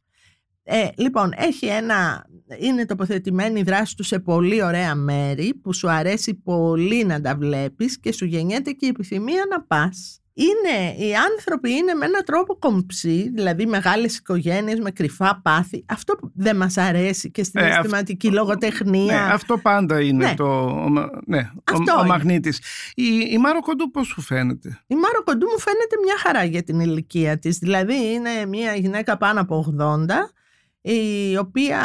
[0.72, 2.26] Ε, λοιπόν, έχει ένα,
[2.60, 7.36] είναι τοποθετημένη η δράση του σε πολύ ωραία μέρη που σου αρέσει πολύ να τα
[7.36, 10.14] βλέπεις και σου γεννιέται και η επιθυμία να πας.
[10.34, 15.86] Είναι, οι άνθρωποι είναι με έναν τρόπο κομψοί, δηλαδή μεγάλες οικογένειες με κρυφά πάθη.
[15.88, 19.14] Αυτό που δεν μας αρέσει και στην Ε, αισθηματική αυτό- λογοτεχνία.
[19.26, 20.34] Ναι, αυτό πάντα είναι Ναι.
[20.34, 22.08] το, ο, μα- ναι, Αυτό ο, ο είναι.
[22.08, 22.58] μαγνήτης.
[22.96, 26.64] Η, η Μάρο Κοντού πώς σου φαίνεται; Η Μάρο Κοντού μου φαίνεται μια χαρά για
[26.64, 27.58] την ηλικία της.
[27.58, 30.34] Δηλαδή είναι μια γυναίκα πάνω από 80,
[30.82, 31.80] η οποία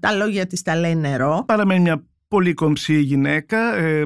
[0.00, 1.44] τα λόγια της τα λέει νερό.
[1.46, 3.74] Παραμένει μια πολύ κομψή γυναίκα.
[3.74, 4.04] Ε,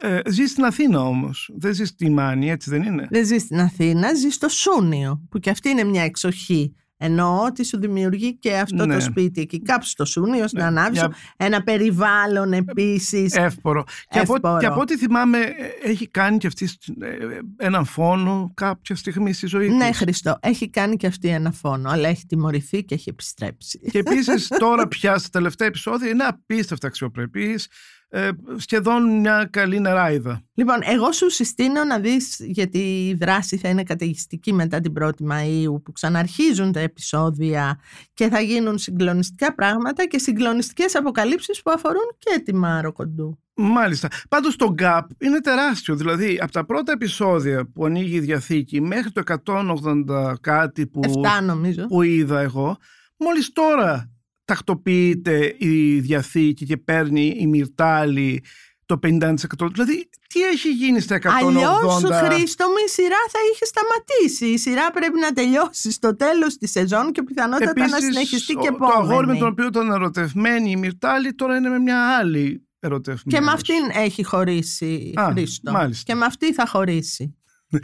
[0.00, 1.50] ε, ζει στην Αθήνα όμως.
[1.56, 5.38] Δεν ζει στη Μάνη, έτσι δεν είναι; Δεν ζει στην Αθήνα, ζει στο Σούνιο, που
[5.38, 8.94] και αυτή είναι μια εξοχή Εννοώ ότι σου δημιουργεί και αυτό Ναι.
[8.94, 11.06] το σπίτι εκεί, κάπου στο Σούνιο, στην Ναι, Ανάβησο.
[11.06, 13.34] μια- Ένα περιβάλλον επίσης.
[13.34, 13.84] Εύπορο.
[14.08, 14.58] Και από, Εύπορο.
[14.58, 15.52] και από ό,τι θυμάμαι, ε,
[15.90, 16.68] έχει κάνει και αυτή
[17.00, 17.16] ε, ε,
[17.56, 19.98] έναν φόνο κάποια στιγμή στη ζωή Ναι, της.
[19.98, 23.78] Χριστό, έχει κάνει και αυτή ένα φόνο, αλλά έχει τιμωρηθεί και έχει επιστρέψει.
[23.90, 27.68] Και επίσης τώρα πια στα τελευταία επεισόδια είναι απίστευτα αξιοπρεπής.
[28.16, 30.42] Ε, σχεδόν μια καλή νεράιδα.
[30.54, 35.22] Λοιπόν, εγώ σου συστήνω να δεις, γιατί η δράση θα είναι καταιγιστική μετά την 1η
[35.30, 37.78] Μαΐου, που ξαναρχίζουν τα επεισόδια
[38.14, 43.38] και θα γίνουν συγκλονιστικά πράγματα και συγκλονιστικές αποκαλύψεις που αφορούν και τη Μάρο Κοντού.
[43.54, 44.08] Μάλιστα.
[44.28, 45.94] Πάντως το gap είναι τεράστιο.
[45.96, 51.40] Δηλαδή, από τα πρώτα επεισόδια που ανοίγει η διαθήκη μέχρι το 180 κάτι που, Εφτά
[51.40, 51.86] νομίζω.
[51.86, 52.76] που είδα εγώ,
[53.16, 54.13] μόλις τώρα
[54.44, 58.44] τακτοποιείται η διαθήκη και παίρνει η Μυρτάλη
[58.86, 59.34] το 50%.
[59.72, 61.20] Δηλαδή, τι έχει γίνει στα 180...
[61.44, 64.46] Αλλιώς, Χρήστο μου, η σειρά θα είχε σταματήσει.
[64.46, 68.68] Η σειρά πρέπει να τελειώσει στο τέλος της σεζόν και πιθανότατα να Επίσης, συνεχιστεί και
[68.72, 69.38] ο- το αγόρι με επόμενη.
[69.38, 73.22] τον οποίο ήταν ερωτευμένη η Μυρτάλη τώρα είναι με μια άλλη ερωτευμένη.
[73.38, 75.72] Και με αυτήν έχει χωρίσει Α, Χρήστο.
[75.72, 76.12] μάλιστα.
[76.12, 77.36] Και με αυτή θα χωρίσει.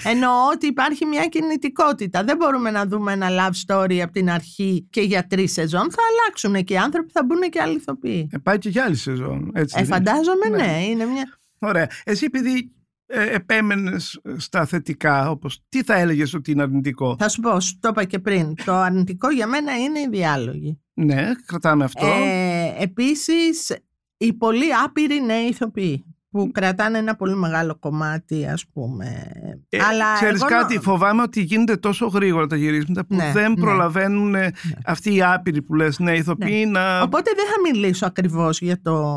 [0.04, 2.24] Εννοώ ότι υπάρχει μια κινητικότητα.
[2.24, 5.90] Δεν μπορούμε να δούμε ένα love story από την αρχή και για τρεις σεζόν.
[5.90, 8.28] Θα αλλάξουν και οι άνθρωποι, θα μπουν και άλλοι ηθοποιοί.
[8.32, 9.50] Ε, πάει και για άλλη σεζόν.
[9.54, 10.56] Έτσι Ε, δεν είναι; φαντάζομαι Ναι.
[10.56, 10.84] ναι.
[10.84, 11.38] Είναι μια...
[11.58, 11.86] Ωραία.
[12.04, 12.72] Εσύ επειδή
[13.06, 17.78] ε, επέμενες στα θετικά, όπως τι θα έλεγες ότι είναι αρνητικό; Θα σου πω, σου
[17.80, 18.54] το είπα και πριν.
[18.64, 20.80] Το αρνητικό για μένα είναι οι διάλογοι.
[20.94, 22.06] Ναι, κρατάμε αυτό.
[22.06, 23.76] Ε, επίσης,
[24.16, 29.30] οι πολύ άπειροι νέοι ηθοποιοί που κρατάνε ένα πολύ μεγάλο κομμάτι, ας πούμε.
[29.68, 33.30] Ε, Αλλά ξέρεις εγώ κάτι, νο- φοβάμαι ότι γίνεται τόσο γρήγορα τα γυρίσματα που Ναι,
[33.32, 33.60] δεν ναι.
[33.60, 34.52] προλαβαίνουν ε,
[34.84, 37.02] αυτοί οι άπειροι που λες ναι ηθοποιοί να...
[37.02, 39.16] Οπότε δεν θα μιλήσω ακριβώς για το,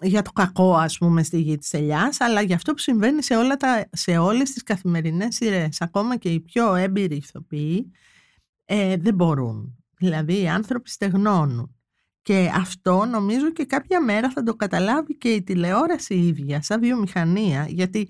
[0.00, 3.36] για το κακό ας πούμε στη γη της ελιάς αλλά για αυτό που συμβαίνει σε,
[3.36, 5.80] όλα τα, σε όλες τις καθημερινές σειρές.
[5.80, 7.90] Ακόμα και οι πιο έμπειροι ηθοποιοί
[8.64, 9.76] ε, δεν μπορούν.
[9.98, 11.76] Δηλαδή οι άνθρωποι στεγνώνουν.
[12.22, 17.66] Και αυτό νομίζω και κάποια μέρα θα το καταλάβει και η τηλεόραση ίδια σαν βιομηχανία
[17.68, 18.08] γιατί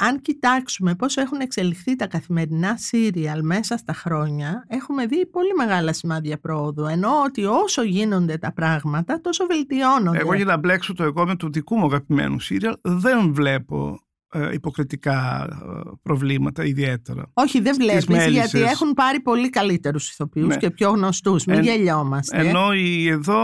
[0.00, 5.92] αν κοιτάξουμε πώς έχουν εξελιχθεί τα καθημερινά σύριαλ μέσα στα χρόνια, έχουμε δει πολύ μεγάλα
[5.92, 6.84] σημάδια πρόοδου.
[6.84, 10.18] Ενώ ότι όσο γίνονται τα πράγματα, τόσο βελτιώνονται.
[10.18, 14.00] Εγώ για να μπλέξω το εγώ με του δικού μου αγαπημένου σύριαλ δεν βλέπω
[14.32, 17.30] ε, υποκριτικά ε, προβλήματα ιδιαίτερα.
[17.34, 18.32] Όχι, δεν βλέπεις, μέλισσες.
[18.32, 20.56] γιατί έχουν πάρει πολύ καλύτερους ηθοποιούς Ναι.
[20.56, 21.44] και πιο γνωστούς.
[21.44, 22.36] Μην Εν- γελιόμαστε.
[22.38, 23.36] Ενώ οι εδώ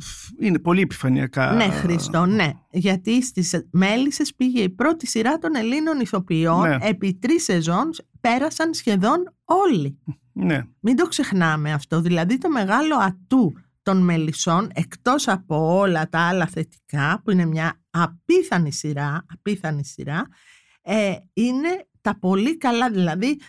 [0.00, 1.52] φ, είναι πολύ επιφανειακά.
[1.52, 2.50] Ναι, Χριστό, ναι.
[2.70, 6.68] Γιατί στις Μέλισσες πήγε η πρώτη σειρά των Ελλήνων ηθοποιών.
[6.68, 6.76] Ναι.
[6.80, 9.98] Επί τρεις σεζόν πέρασαν σχεδόν όλοι.
[10.32, 10.62] Ναι.
[10.80, 12.00] Μην το ξεχνάμε αυτό.
[12.00, 13.52] Δηλαδή το μεγάλο ατού
[13.84, 20.26] των Μελισσών, εκτός από όλα τα άλλα θετικά, που είναι μια απίθανη σειρά, απίθανη σειρά,
[20.82, 23.40] ε, είναι τα πολύ καλά, δηλαδή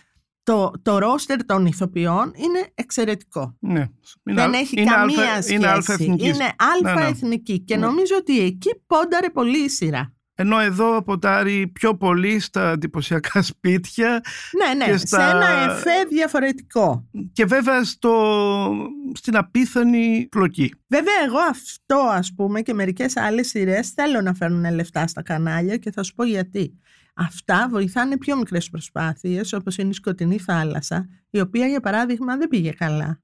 [0.42, 3.56] το, το ρόστερ των ηθοποιών είναι εξαιρετικό.
[3.60, 3.80] ναι.
[3.80, 5.54] Είναι Δεν α- έχει είναι καμία αλφα- σχέση.
[5.54, 6.34] Είναι αλφα εθνικής.
[6.34, 7.08] Είναι αλφα Ναι, ναι.
[7.10, 7.86] εθνική και Ναι.
[7.86, 10.14] νομίζω ότι εκεί πόνταρε πολύ η σειρά.
[10.38, 14.20] Ενώ εδώ αποτάρει πιο πολύ στα εντυπωσιακά σπίτια
[14.66, 17.08] Ναι, ναι, Και σε στα- ένα εφέ διαφορετικό.
[17.32, 18.12] και βέβαια στο,
[19.14, 20.72] στην απίθανη πλοκή.
[20.86, 25.76] Βέβαια, εγώ αυτό ας πούμε και μερικές άλλες σειρές θέλω να φέρνουν λεφτά στα κανάλια
[25.76, 26.80] και θα σου πω γιατί.
[27.14, 32.48] Αυτά βοηθάνε πιο μικρές προσπάθειες όπως είναι η Σκοτεινή Θάλασσα, η οποία για παράδειγμα δεν
[32.48, 33.20] πήγε καλά.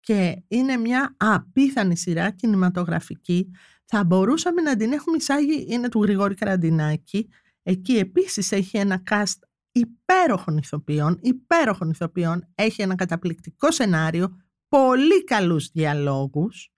[0.00, 3.50] Και είναι μια απίθανη σειρά κινηματογραφική.
[3.92, 7.28] Θα μπορούσαμε να την έχουμε εισάγει, είναι του Γρηγόρη Καραντινάκη.
[7.62, 9.38] Εκεί επίσης έχει ένα cast
[9.72, 12.48] υπέροχων ηθοποιών, υπέροχων ηθοποιών.
[12.54, 14.36] Έχει ένα καταπληκτικό σενάριο,
[14.68, 16.70] πολύ καλούς διαλόγους.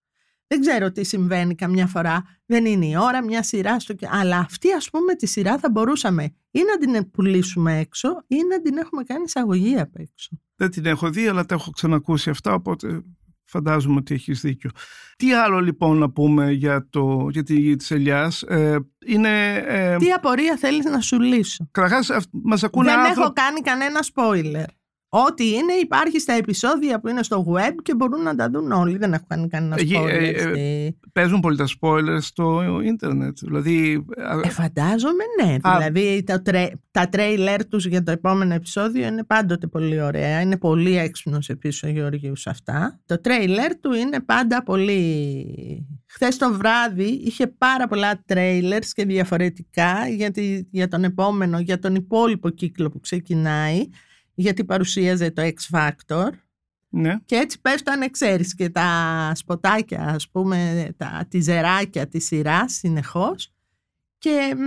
[0.46, 3.92] Δεν ξέρω τι συμβαίνει καμιά φορά, δεν είναι η ώρα, μια σειρά στο...
[3.94, 8.37] και- Αλλά αυτή ας πούμε τη σειρά θα μπορούσαμε ή να την πουλήσουμε έξω ή
[8.51, 10.38] να την έχουμε κάνει εισαγωγή απ' έξω.
[10.57, 13.03] Δεν την έχω δει, αλλά τα έχω ξανακούσει αυτά, οπότε
[13.52, 14.70] φαντάζομαι ότι έχεις δίκιο.
[15.16, 19.54] Τι άλλο λοιπόν να πούμε για, το, για τη γη της ελιάς; Ε, είναι...
[19.66, 23.20] Ε, Τι απορία θέλεις να σου λύσω; Καταρχάς, αυ- μας ακούνε δεν άνθρωποι...
[23.20, 24.66] έχω κάνει κανένα spoiler.
[25.14, 28.96] Ό,τι είναι υπάρχει στα επεισόδια που είναι στο web και μπορούν να τα δουν όλοι.
[28.96, 30.09] Δεν έχω κάνει κανένα Ε, spoiler.
[30.09, 33.38] ε, ε, στη- Παίζουν πολύ τα spoilers στο ίντερνετ.
[33.40, 35.57] Δηλαδή, α, Ε, φαντάζομαι ναι.
[35.62, 35.77] Α.
[35.79, 40.40] δηλαδή τα, τρέ, τα τρέιλερ τους για το επόμενο επεισόδιο είναι πάντοτε πολύ ωραία.
[40.40, 43.01] Είναι πολύ έξυπνος επίσης ο Γεωργίου σε αυτά.
[43.07, 45.87] Το τρέιλερ του είναι πάντα πολύ...
[46.07, 51.79] Χθες το βράδυ είχε πάρα πολλά τρέιλερς και διαφορετικά για, τη- για τον επόμενο, για
[51.79, 53.87] τον υπόλοιπο κύκλο που ξεκινάει
[54.35, 56.31] γιατί παρουσίαζε το X Factor
[56.88, 57.16] ναι.
[57.25, 63.53] και έτσι πέφτανε, ξέρεις, και τα σποτάκια, ας πούμε, τα τιζεράκια της σειράς συνεχώς
[64.18, 64.61] και μ,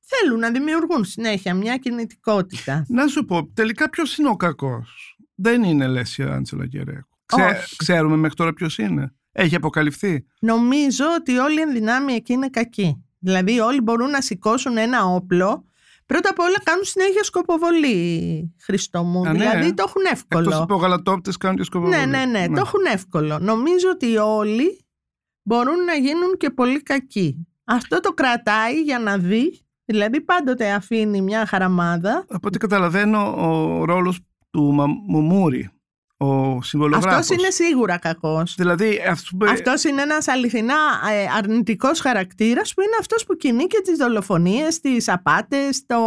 [0.00, 2.84] θέλουν να δημιουργούν συνέχεια μια κινητικότητα.
[2.88, 7.08] Να σου πω, τελικά ποιος είναι ο κακός; Δεν είναι λες η Άντζελα Γκερέκο.
[7.26, 7.76] Ξέ, Όχι.
[7.76, 9.14] ξέρουμε μέχρι τώρα ποιος είναι.
[9.32, 10.26] Έχει αποκαλυφθεί.
[10.40, 13.04] Νομίζω ότι όλοι οι ενδυνάμοι εκεί είναι κακοί.
[13.18, 15.64] Δηλαδή όλοι μπορούν να σηκώσουν ένα όπλο.
[16.12, 19.28] Πρώτα απ' όλα κάνουν συνέχεια σκοποβολή, Χριστό μου.
[19.28, 19.38] Α, ναι.
[19.38, 20.42] δηλαδή το έχουν εύκολο.
[20.48, 21.96] Εκτός από γαλατόπτες κάνουν και σκοποβολή.
[21.96, 23.38] Ναι, ναι, ναι, το έχουν εύκολο.
[23.38, 24.86] Νομίζω ότι όλοι
[25.42, 27.46] μπορούν να γίνουν και πολύ κακοί.
[27.64, 32.24] Αυτό το κρατάει για να δει, δηλαδή πάντοτε αφήνει μια χαραμάδα.
[32.28, 34.18] Από ό,τι καταλαβαίνω ο ρόλος
[34.50, 35.70] του Μα- Μουμούρη,
[36.22, 37.12] ο συμβολογράφος.
[37.12, 38.54] Αυτός είναι σίγουρα κακός.
[38.56, 39.46] Δηλαδή, αυτό που...
[39.50, 40.74] Αυτός είναι ένας αληθινά
[41.12, 45.98] ε, αρνητικός χαρακτήρας που είναι αυτός που κινεί και τις δολοφονίες, τις απάτες, το...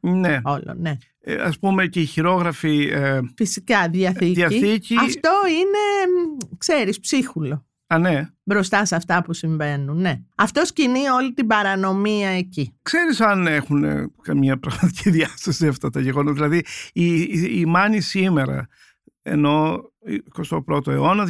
[0.00, 0.96] Ναι, Όλο, ναι.
[1.20, 2.88] Ε, ας πούμε και οι χειρόγραφοι...
[2.92, 4.32] Ε, Φυσικά, διαθήκη.
[4.32, 4.94] Διαθήκη.
[5.04, 7.66] Αυτό είναι, μ, ξέρεις, ψίχουλο.
[7.86, 8.28] α, ναι.
[8.44, 10.20] Μπροστά σε αυτά που συμβαίνουν, ναι.
[10.36, 12.78] Αυτός κινεί όλη την παρανομία εκεί.
[12.82, 16.34] Ξέρεις αν έχουν ε, καμία πραγματική διάσταση αυτά τα γεγονότα.
[16.34, 18.68] Δηλαδή, η, η, η Μάνη σήμερα,
[19.30, 19.82] ενώ
[20.48, 21.26] 21ο αιώνα,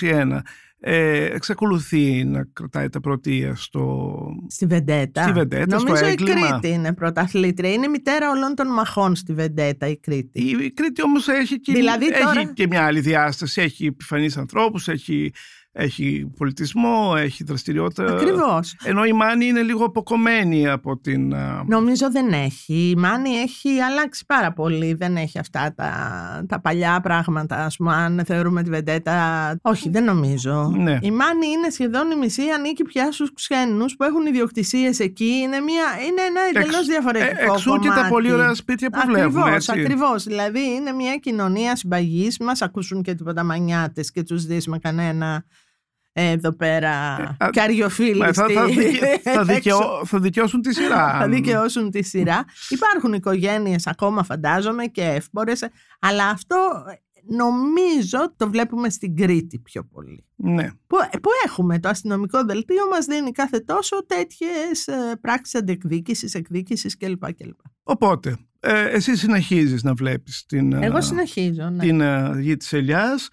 [0.00, 0.40] 2021,
[0.80, 4.16] ε, εξακολουθεί να κρατάει τα πρωτεία στο...
[4.48, 5.22] Στη Βεντέτα.
[5.22, 6.48] Στη Βεντέτα, στο Νομίζω η έγκλημα.
[6.48, 7.72] Κρήτη είναι πρωταθλήτρια.
[7.72, 10.40] Είναι η μητέρα όλων των μαχών στη Βεντέτα η Κρήτη.
[10.40, 13.60] Η, η Κρήτη όμως έχει και, Δηλαδή έχει τώρα- και μια άλλη διάσταση.
[13.60, 15.32] Έχει επιφανείς ανθρώπους, έχει,
[15.80, 18.04] έχει πολιτισμό, έχει δραστηριότητα.
[18.04, 18.76] Ακριβώς.
[18.84, 21.34] Ενώ η Μάνη είναι λίγο αποκομμένη από την...
[21.34, 22.90] α, Νομίζω δεν έχει.
[22.90, 24.94] Η Μάνη έχει αλλάξει πάρα πολύ.
[24.94, 25.90] Δεν έχει αυτά τα,
[26.48, 27.56] τα παλιά πράγματα.
[27.64, 29.14] Ας πούμε, αν θεωρούμε τη Βεντέτα.
[29.62, 30.72] Όχι, δεν νομίζω.
[30.76, 30.98] Ναι.
[31.02, 35.24] Η Μάνη είναι σχεδόν η μισή, ανήκει πια στους ξένους που έχουν ιδιοκτησίες εκεί.
[35.42, 37.40] Είναι, μια, είναι ένα εντελώς Εξ- διαφορετικό.
[37.40, 38.10] ε, εξού και τα κομμάτι.
[38.12, 39.54] πολύ ωραία σπίτια που Ακριβώς, βλέπουμε.
[39.54, 39.80] Έτσι.
[39.80, 40.24] Ακριβώς.
[40.24, 42.38] Δηλαδή είναι μια κοινωνία συμπαγής.
[42.38, 45.44] Μας ακούσουν και τίποτα μανιάτες και τους δεις με κανένα ε,
[46.20, 46.90] εδώ πέρα
[47.38, 48.18] α, καριοφίλη.
[48.18, 49.44] Μα θα, θα, στη- δικαι- θα, έξω.
[49.54, 51.16] δικαιώ- θα δικαιώσουν τη σειρά.
[51.18, 52.44] Θα δικαιώσουν τη σειρά.
[52.68, 55.64] Υπάρχουν οικογένειες ακόμα φαντάζομαι και εύπορες,
[56.00, 56.56] αλλά αυτό
[56.90, 56.94] ε,
[57.36, 60.24] νομίζω το βλέπουμε στην Κρήτη πιο πολύ.
[60.36, 60.68] Ναι.
[60.86, 66.96] Που, που έχουμε το αστυνομικό δελτίο μας δίνει κάθε τόσο τέτοιες ε, πράξεις αντεκδίκησης, εκδίκησης
[66.96, 67.24] κλπ.
[67.34, 67.58] κλπ.
[67.82, 71.68] Οπότε, ε, εσύ συνεχίζεις να βλέπεις την, ε, Εγώ συνεχίζω.
[71.70, 71.78] Ναι.
[71.78, 73.28] την ε, γη της ελιάς.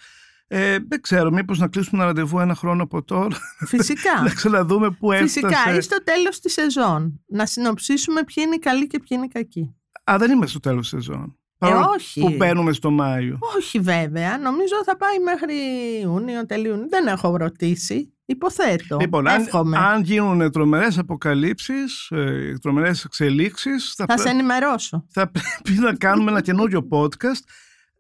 [0.48, 4.22] Ε, δεν ξέρω, μήπως να κλείσουμε ένα ραντεβού ένα χρόνο από τώρα, Φυσικά.
[4.24, 5.78] να ξαναδούμε πού Φυσικά, έφτασε.
[5.78, 7.22] ή στο τέλος της σεζόν.
[7.28, 9.76] Να συνοψίσουμε ποιοι είναι οι καλοί και ποιοι είναι οι κακοί.
[10.12, 11.38] Α, δεν είμαι στο τέλος της σεζόν.
[11.58, 12.20] Παρόλο όχι.
[12.22, 13.38] Που μπαίνουμε στο Μάιο.
[13.58, 14.38] Όχι βέβαια.
[14.38, 15.54] Νομίζω θα πάει μέχρι
[16.02, 16.88] Ιούνιο, τέλειο Ιούνιο.
[16.90, 18.10] Δεν έχω ρωτήσει.
[18.26, 18.98] Υποθέτω.
[19.00, 19.78] Λοιπόν, αν, Εύχομαι.
[19.78, 25.06] αν γίνουν τρομερές αποκαλύψεις, ε, τρομερές εξελίξεις, θα, Θα πρέ- σε ενημερώσω.
[25.10, 27.44] θα πρέπει να κάνουμε ένα καινούριο podcast.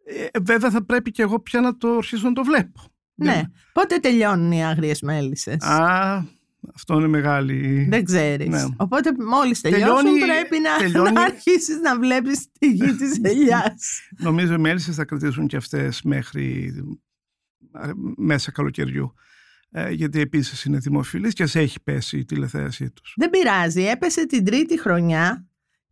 [0.07, 2.81] Ε, βέβαια θα πρέπει και εγώ πια να το αρχίσω να το βλέπω.
[3.15, 3.41] Ναι.
[3.73, 6.23] Πότε τελειώνουν οι άγριες μέλισσες; Α,
[6.75, 7.87] αυτό είναι μεγάλη...
[7.89, 8.47] Δεν ξέρεις.
[8.47, 8.63] Ναι.
[8.77, 14.09] Οπότε μόλις τελειώσουν Τελειώνει- πρέπει να, τελειώνει- να αρχίσεις να βλέπεις τη γη της ελιάς.
[14.17, 16.73] Νομίζω οι μέλισσες θα κρατήσουν και αυτές μέχρι
[17.83, 19.13] ε, μέσα καλοκαιριού.
[19.69, 23.13] Ε, γιατί επίσης είναι δημοφιλής και σε έχει πέσει η τηλεθέασή τους.
[23.17, 23.81] Δεν πειράζει.
[23.83, 25.47] Έπεσε την τρίτη χρονιά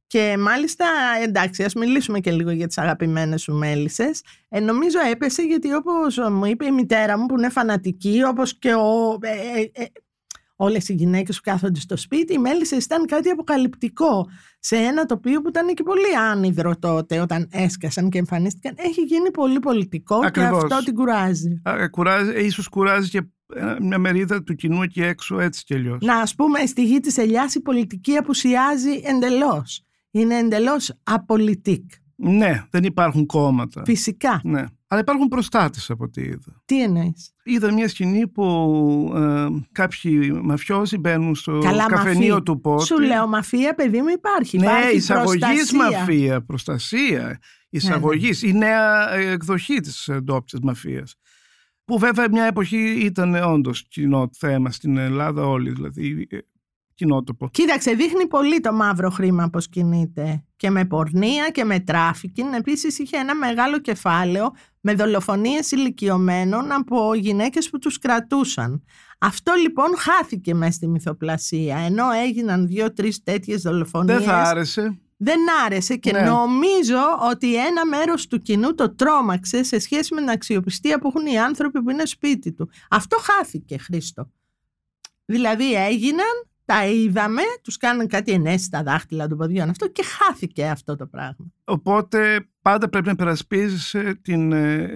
[0.07, 0.85] και μάλιστα,
[1.23, 4.23] εντάξει, ας μιλήσουμε και λίγο για τις αγαπημένες σου μέλισσες.
[4.49, 8.73] Ε, νομίζω έπεσε γιατί όπως μου είπε η μητέρα μου που είναι φανατική, όπως και
[8.73, 9.85] ο, ε, ε, ε,
[10.55, 14.27] όλες οι γυναίκες που κάθονται στο σπίτι, οι μέλισσες ήταν κάτι αποκαλυπτικό
[14.59, 18.73] σε ένα τοπίο που ήταν και πολύ άνυδρο τότε όταν έσκασαν και εμφανίστηκαν.
[18.77, 20.49] Έχει γίνει πολύ πολιτικό Ακριβώς.
[20.49, 21.61] και αυτό την κουράζει.
[21.63, 23.21] Α, κουράζει, ε, ίσως κουράζει και
[23.55, 25.97] ε, μια μερίδα του κοινού εκεί έξω έτσι κι αλλιώς.
[26.01, 29.83] Να ας πούμε στη γη της ελιάς η πολιτική απουσιάζει εντελώς.
[30.15, 31.91] Είναι εντελώς απολυτικ.
[32.15, 33.82] Ναι, δεν υπάρχουν κόμματα.
[33.86, 34.41] Φυσικά.
[34.43, 34.63] Ναι.
[34.88, 36.62] Αλλά υπάρχουν προστάτες από ό,τι είδα.
[36.65, 42.43] Τι εννοείς; Είδα μια σκηνή που ε, κάποιοι μαφιόζοι μπαίνουν στο Καλά καφενείο μαφία.
[42.43, 42.86] του Πότη.
[42.86, 44.58] Σου λέω μαφία παιδί μου υπάρχει.
[44.58, 45.99] Ναι, υπάρχει εισαγωγής προστασία.
[45.99, 47.39] μαφία, προστασία.
[47.69, 48.41] Εισαγωγής.
[48.41, 51.15] Η νέα ε, εκδοχή της ντόπιας μαφίας.
[51.86, 56.28] Που βέβαια μια εποχή ήταν όντως κοινό θέμα στην Ελλάδα, όλη δηλαδή.
[56.93, 57.49] Ε, Κοινότοπο.
[57.49, 60.43] Κοίταξε, δείχνει πολύ το μαύρο χρήμα πώς κινείται.
[60.56, 62.53] Και με πορνεία και με τράφικιν.
[62.53, 64.51] Επίσης είχε ένα μεγάλο κεφάλαιο
[64.82, 68.84] με δολοφονίες ηλικιωμένων από γυναίκες που τους κρατούσαν.
[69.19, 71.77] Αυτό λοιπόν χάθηκε μέσα στη μυθοπλασία.
[71.77, 74.17] Ενώ έγιναν δύο-τρεις τέτοιες δολοφονίες.
[74.17, 74.97] Δεν θα άρεσε.
[75.17, 76.21] δεν άρεσε και Ναι.
[76.21, 76.99] νομίζω
[77.32, 81.39] ότι ένα μέρος του κοινού το τρόμαξε σε σχέση με την αξιοπιστία που έχουν οι
[81.39, 82.69] άνθρωποι που είναι σπίτι του.
[82.89, 84.32] Αυτό χάθηκε, Χρήστο.
[85.25, 86.34] Δηλαδή έγιναν,
[86.65, 91.06] τα είδαμε, τους κάναν κάτι ενέσεις στα δάχτυλα των ποδιών αυτό και χάθηκε αυτό το
[91.08, 91.45] πράγμα.
[91.63, 94.88] Οπότε πάντα πρέπει να περασπίζεσαι την, ε,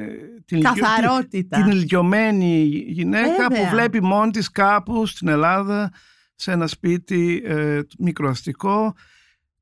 [0.46, 1.58] την, ηλικιο- Καθαρότητα.
[1.58, 3.64] την, την ηλικιωμένη γυναίκα Βέβαια.
[3.64, 5.92] που βλέπει μόνη της κάπου στην Ελλάδα
[6.36, 8.94] σε ένα σπίτι ε, μικροαστικό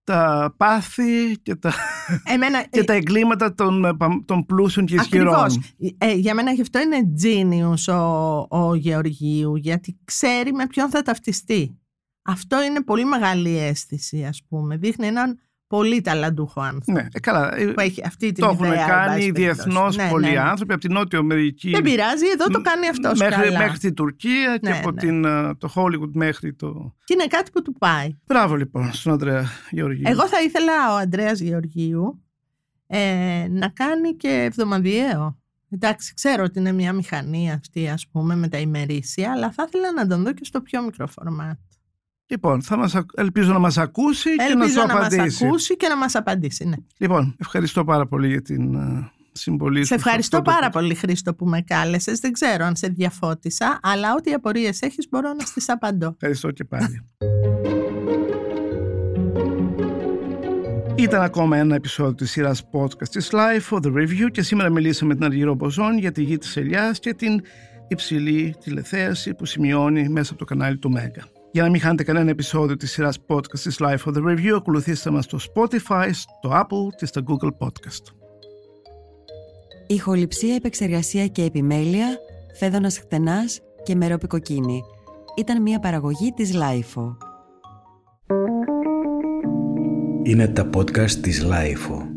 [0.03, 1.73] τα πάθη και τα,
[2.23, 3.91] Εμένα, και τα εγκλήματα των, ε,
[4.25, 5.33] των πλούσιων και ισχυρών.
[5.35, 5.73] Ακριβώς.
[5.97, 11.01] Ε, για μένα γι' αυτό είναι genius ο, ο Γεωργίου, γιατί ξέρει με ποιον θα
[11.01, 11.79] ταυτιστεί.
[12.27, 14.77] Αυτό είναι πολύ μεγάλη αίσθηση, ας πούμε.
[14.77, 16.91] Δείχνει έναν πολύ ταλαντούχο άνθρωπο.
[16.91, 17.57] Ναι, ε, καλά.
[17.57, 19.97] ε, Που έχει αυτή την Το έχουν ιδέα, εν κάνει πάση διεθνώ περιπτώσει.
[19.97, 20.39] Ναι, πολλοί ναι, ναι.
[20.39, 21.69] άνθρωποι από την Νότια Αμερική.
[21.69, 23.57] Δεν πειράζει, εδώ το κάνει αυτός μέχρι, καλά.
[23.59, 24.99] μέχρι την Τουρκία και Ναι, από ναι.
[24.99, 26.95] την, ε, το Hollywood μέχρι το.
[27.03, 28.15] Και είναι κάτι που του πάει.
[28.25, 30.03] Μπράβο λοιπόν στον Ανδρέα Γεωργίου.
[30.05, 32.23] Εγώ θα ήθελα ο Ανδρέας Γεωργίου
[32.87, 35.39] ε, να κάνει και εβδομαδιαίο.
[35.69, 39.91] Εντάξει, ξέρω ότι είναι μια μηχανή αυτή, ας πούμε, με τα ημερήσια, αλλά θα ήθελα
[39.91, 41.57] να τον δω και στο πιο μικρό φορμάτ.
[42.27, 45.45] Λοιπόν, θα μας, ακ- ελπίζω να μας ακούσει και να Ελπίζω σου να, μας απαντήσει.
[45.45, 46.65] ακούσει και να μας απαντήσει.
[46.67, 46.75] Ναι.
[46.97, 49.85] Λοιπόν, ευχαριστώ πάρα πολύ για την ε, συμβολή σου.
[49.85, 52.19] Σε ευχαριστώ αυτό το- πάρα πολύ, Χρήστο, που με κάλεσες.
[52.19, 56.07] Δεν ξέρω αν σε διαφώτισα, αλλά ό,τι απορίες έχεις μπορώ να στις απαντώ.
[56.13, 57.05] Ευχαριστώ και πάλι.
[60.95, 65.15] Ήταν ακόμα ένα επεισόδιο της σειράς podcast της LiFO The Review και σήμερα μιλήσαμε με
[65.15, 67.41] την Αργυρώ Μποζώνη για τη γη της Ελιάς και την
[67.87, 71.23] υψηλή τηλεθέαση που σημειώνει μέσα από το κανάλι του Mega.
[71.55, 75.23] Για να μην χάνετε κανένα επεισόδιο της σειράς podcast της LiFO The Review, ακολουθήστε μας
[75.23, 78.13] στο Spotify, στο Apple και στο Google Podcast.
[79.87, 82.07] Ηχοληψία, επεξεργασία και επιμέλεια,
[82.57, 84.81] Φαίδωνας Κτενάς και Μερόπη Κοκκίνη.
[85.37, 87.17] Ήταν μια παραγωγή της LiFO.
[90.23, 92.14] Είναι τα podcast της Λάιφο.